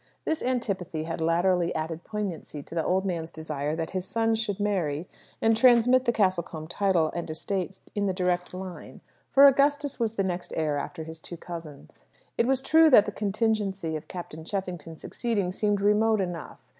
[0.25, 4.59] This antipathy had latterly added poignancy to the old man's desire that his son should
[4.59, 5.07] marry,
[5.43, 10.23] and transmit the Castlecombe title and estates in the direct line; for Augustus was the
[10.23, 12.01] next heir after his two cousins.
[12.35, 16.57] It was true that the contingency of Captain Cheffington succeeding seemed remote enough.